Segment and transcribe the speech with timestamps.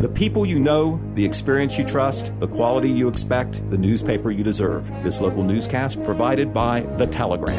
[0.00, 4.42] The people you know, the experience you trust, the quality you expect, the newspaper you
[4.42, 4.88] deserve.
[5.02, 7.54] This local newscast provided by The Telegram.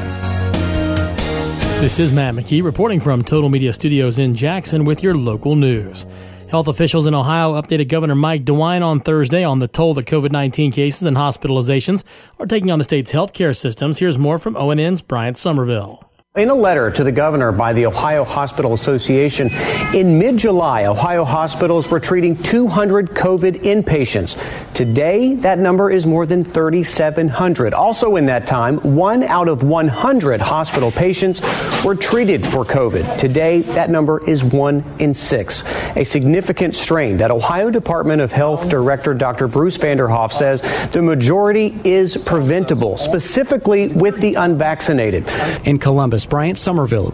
[1.81, 6.07] This is Matt McKee reporting from Total Media Studios in Jackson with your local news.
[6.49, 10.31] Health officials in Ohio updated Governor Mike DeWine on Thursday on the toll that COVID
[10.31, 12.03] 19 cases and hospitalizations
[12.39, 13.99] are taking on the state's healthcare systems.
[13.99, 16.10] Here's more from ONN's Bryant Somerville.
[16.37, 19.49] In a letter to the governor by the Ohio Hospital Association,
[19.93, 24.41] in mid July, Ohio hospitals were treating 200 COVID inpatients.
[24.73, 27.73] Today, that number is more than 3,700.
[27.73, 31.41] Also, in that time, one out of 100 hospital patients
[31.83, 33.17] were treated for COVID.
[33.17, 35.65] Today, that number is one in six.
[35.97, 39.49] A significant strain that Ohio Department of Health Director Dr.
[39.49, 40.61] Bruce Vanderhoff says
[40.93, 45.27] the majority is preventable, specifically with the unvaccinated.
[45.65, 47.13] In Columbus, Bryant Somerville.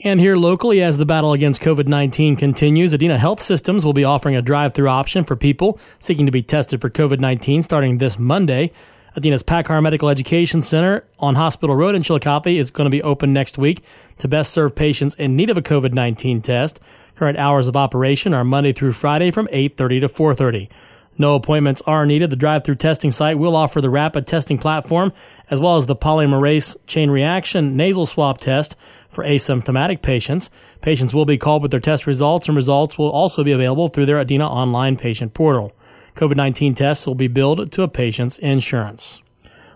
[0.00, 4.04] And here locally, as the battle against COVID 19 continues, Adena Health Systems will be
[4.04, 7.98] offering a drive through option for people seeking to be tested for COVID 19 starting
[7.98, 8.70] this Monday.
[9.16, 13.32] Adena's Packard Medical Education Center on Hospital Road in Chillicothe is going to be open
[13.32, 13.84] next week
[14.18, 16.80] to best serve patients in need of a COVID 19 test.
[17.16, 20.68] Current hours of operation are Monday through Friday from 8:30 to 4:30.
[21.16, 22.30] No appointments are needed.
[22.30, 25.12] The drive-through testing site will offer the rapid testing platform
[25.50, 28.76] as well as the polymerase chain reaction nasal swab test
[29.08, 30.50] for asymptomatic patients.
[30.80, 34.06] Patients will be called with their test results and results will also be available through
[34.06, 35.72] their Adena online patient portal.
[36.16, 39.20] COVID-19 tests will be billed to a patient's insurance.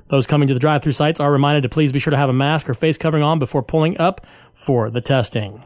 [0.08, 2.34] Those coming to the drive-through sites are reminded to please be sure to have a
[2.34, 5.62] mask or face covering on before pulling up for the testing.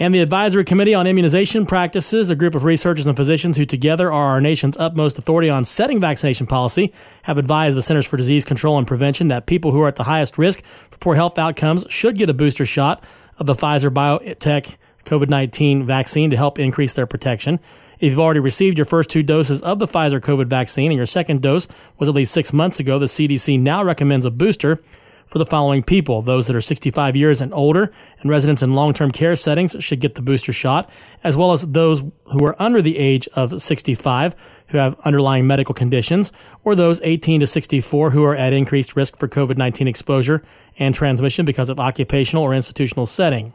[0.00, 4.12] And the Advisory Committee on Immunization Practices, a group of researchers and physicians who together
[4.12, 8.44] are our nation's utmost authority on setting vaccination policy, have advised the Centers for Disease
[8.44, 11.84] Control and Prevention that people who are at the highest risk for poor health outcomes
[11.88, 13.02] should get a booster shot
[13.38, 17.58] of the Pfizer BioNTech COVID-19 vaccine to help increase their protection.
[17.98, 21.06] If you've already received your first two doses of the Pfizer COVID vaccine and your
[21.06, 21.66] second dose
[21.98, 24.80] was at least six months ago, the CDC now recommends a booster
[25.28, 26.22] for the following people.
[26.22, 30.14] Those that are 65 years and older and residents in long-term care settings should get
[30.14, 30.90] the booster shot,
[31.22, 32.02] as well as those
[32.32, 34.34] who are under the age of 65
[34.68, 36.30] who have underlying medical conditions,
[36.62, 40.42] or those 18 to 64 who are at increased risk for COVID-19 exposure
[40.78, 43.54] and transmission because of occupational or institutional setting.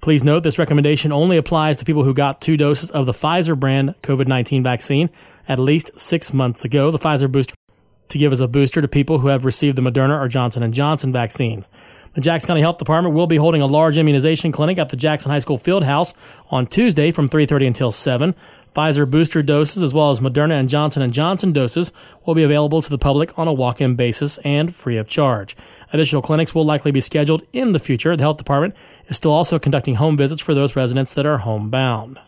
[0.00, 3.58] Please note this recommendation only applies to people who got two doses of the Pfizer
[3.58, 5.10] brand COVID-19 vaccine
[5.46, 6.90] at least six months ago.
[6.90, 7.54] The Pfizer booster
[8.10, 10.72] to give as a booster to people who have received the Moderna or Johnson &
[10.72, 11.70] Johnson vaccines.
[12.14, 15.30] The Jackson County Health Department will be holding a large immunization clinic at the Jackson
[15.30, 16.12] High School Field House
[16.50, 18.34] on Tuesday from 3:30 until 7.
[18.74, 21.92] Pfizer booster doses as well as Moderna and Johnson & Johnson doses
[22.26, 25.56] will be available to the public on a walk-in basis and free of charge.
[25.92, 28.16] Additional clinics will likely be scheduled in the future.
[28.16, 28.74] The health department
[29.06, 32.18] is still also conducting home visits for those residents that are homebound.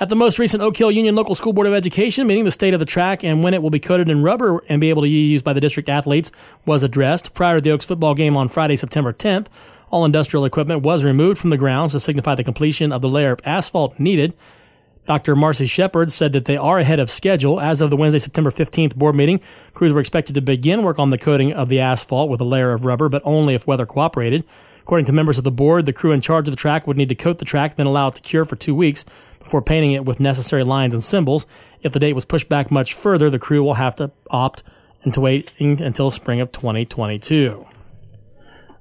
[0.00, 2.72] At the most recent Oak Hill Union Local School Board of Education meeting, the state
[2.72, 5.06] of the track and when it will be coated in rubber and be able to
[5.06, 6.30] be used by the district athletes
[6.64, 7.34] was addressed.
[7.34, 9.48] Prior to the Oaks football game on Friday, September 10th,
[9.90, 13.32] all industrial equipment was removed from the grounds to signify the completion of the layer
[13.32, 14.34] of asphalt needed.
[15.08, 15.34] Dr.
[15.34, 17.58] Marcy Shepard said that they are ahead of schedule.
[17.58, 19.40] As of the Wednesday, September 15th board meeting,
[19.74, 22.72] crews were expected to begin work on the coating of the asphalt with a layer
[22.72, 24.44] of rubber, but only if weather cooperated.
[24.88, 27.10] According to members of the board, the crew in charge of the track would need
[27.10, 29.04] to coat the track, then allow it to cure for two weeks
[29.38, 31.46] before painting it with necessary lines and symbols.
[31.82, 34.62] If the date was pushed back much further, the crew will have to opt
[35.04, 37.66] into waiting until spring of 2022.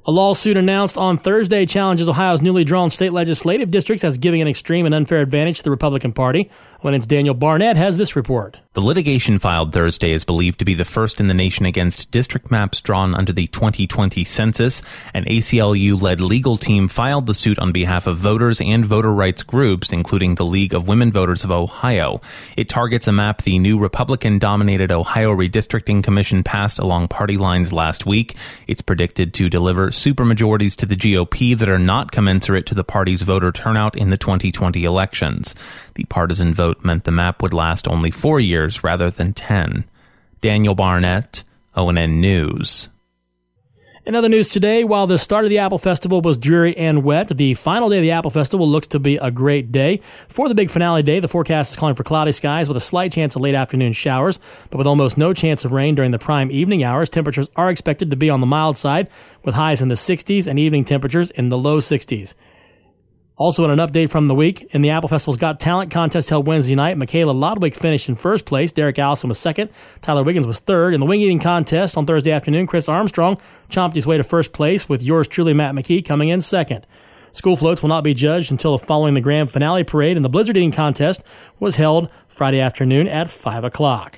[0.05, 4.47] A lawsuit announced on Thursday challenges Ohio's newly drawn state legislative districts as giving an
[4.47, 6.49] extreme and unfair advantage to the Republican Party.
[6.81, 8.59] When it's Daniel Barnett has this report.
[8.73, 12.51] The litigation filed Thursday is believed to be the first in the nation against district
[12.51, 14.83] maps drawn under the 2020 census.
[15.15, 19.91] An ACLU-led legal team filed the suit on behalf of voters and voter rights groups,
[19.91, 22.21] including the League of Women Voters of Ohio.
[22.55, 28.05] It targets a map the new Republican-dominated Ohio Redistricting Commission passed along party lines last
[28.05, 28.35] week.
[28.67, 33.23] It's predicted to deliver supermajorities to the GOP that are not commensurate to the party's
[33.23, 35.55] voter turnout in the 2020 elections.
[35.95, 39.85] The partisan vote meant the map would last only four years rather than ten.
[40.41, 41.43] Daniel Barnett,
[41.75, 42.89] ONN News.
[44.07, 47.27] In other news today, while the start of the Apple Festival was dreary and wet,
[47.27, 49.99] the final day of the Apple Festival looks to be a great day.
[50.29, 53.11] For the big finale day, the forecast is calling for cloudy skies with a slight
[53.11, 56.49] chance of late afternoon showers, but with almost no chance of rain during the prime
[56.51, 57.09] evening hours.
[57.09, 59.09] Temperatures are expected to be on the mild side,
[59.43, 62.33] with highs in the 60s and evening temperatures in the low 60s.
[63.37, 66.47] Also, in an update from the week, in the Apple Festival's Got Talent contest held
[66.47, 68.71] Wednesday night, Michaela Lodwick finished in first place.
[68.71, 69.69] Derek Allison was second.
[70.01, 70.95] Tyler Wiggins was third.
[70.95, 73.37] In the wing eating contest on Thursday afternoon, Chris Armstrong
[73.69, 76.87] chomped his way to first place with yours truly, Matt McKee, coming in second.
[77.31, 80.57] School floats will not be judged until following the grand finale parade, and the blizzard
[80.57, 81.23] eating contest
[81.59, 84.17] was held Friday afternoon at 5 o'clock.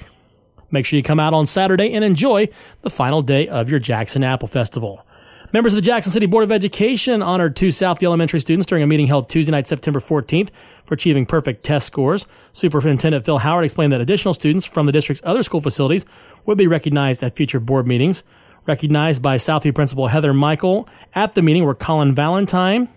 [0.72, 2.48] Make sure you come out on Saturday and enjoy
[2.84, 5.06] the final day of your Jackson Apple Festival.
[5.52, 8.88] Members of the Jackson City Board of Education honored two Southview Elementary students during a
[8.88, 10.50] meeting held Tuesday night, September 14th
[10.86, 12.28] for achieving perfect test scores.
[12.54, 16.06] Superintendent Phil Howard explained that additional students from the district's other school facilities
[16.46, 18.22] would be recognized at future board meetings.
[18.68, 22.88] Recognized by Southview Principal Heather Michael at the meeting were Colin Valentine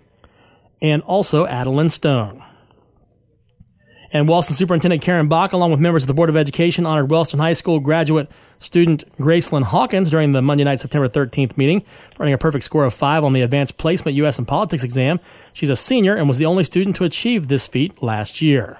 [0.82, 2.44] and also Adeline Stone.
[4.12, 7.40] And Wellston Superintendent Karen Bach, along with members of the Board of Education, honored Wellston
[7.40, 8.28] High School graduate
[8.62, 11.84] student Gracelyn Hawkins during the Monday night, September 13th meeting,
[12.20, 14.38] earning a perfect score of five on the Advanced Placement U.S.
[14.38, 15.20] and Politics exam.
[15.52, 18.78] She's a senior and was the only student to achieve this feat last year.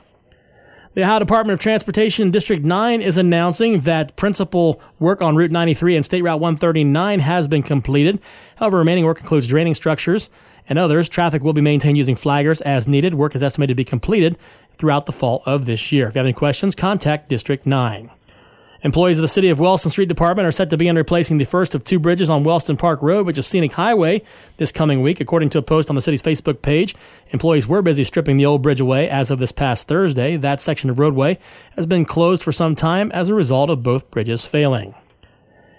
[0.95, 5.97] The Ohio Department of Transportation District 9 is announcing that principal work on Route 93
[5.97, 8.21] and State Route 139 has been completed.
[8.57, 10.29] However, remaining work includes draining structures
[10.69, 11.09] and others.
[11.09, 13.15] Traffic will be maintained using flaggers as needed.
[13.15, 14.37] Work is estimated to be completed
[14.77, 16.09] throughout the fall of this year.
[16.09, 18.11] If you have any questions, contact District 9.
[18.85, 21.77] Employees of the City of Wellston Street Department are set to begin replacing the first
[21.77, 24.23] of two bridges on Wellston Park Road, which is Scenic Highway,
[24.57, 25.21] this coming week.
[25.21, 26.97] According to a post on the city's Facebook page,
[27.31, 30.37] employees were busy stripping the old bridge away as of this past Thursday.
[30.37, 31.39] That section of roadway
[31.77, 34.97] has been closed for some time as a result of both bridges failing.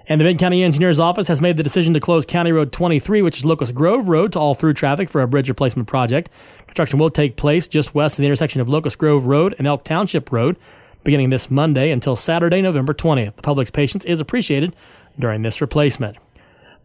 [0.07, 3.21] And the Mid County Engineer's Office has made the decision to close County Road 23,
[3.21, 6.29] which is Locust Grove Road, to all through traffic for a bridge replacement project.
[6.67, 9.83] Construction will take place just west of the intersection of Locust Grove Road and Elk
[9.83, 10.55] Township Road,
[11.03, 13.35] beginning this Monday until Saturday, November 20th.
[13.35, 14.75] The public's patience is appreciated
[15.19, 16.17] during this replacement.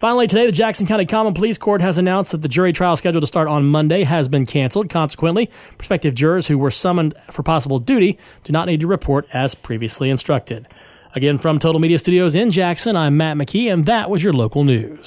[0.01, 3.23] Finally, today, the Jackson County Common Pleas Court has announced that the jury trial scheduled
[3.23, 4.89] to start on Monday has been canceled.
[4.89, 9.57] Consequently, prospective jurors who were summoned for possible duty do not need to report as
[9.57, 10.69] previously instructed.
[11.15, 14.63] Again, from Total Media Studios in Jackson, I'm Matt McKee, and that was your local
[14.63, 15.05] news.